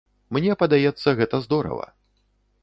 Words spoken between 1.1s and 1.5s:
гэта